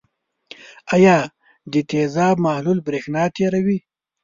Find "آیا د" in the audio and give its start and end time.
0.95-1.73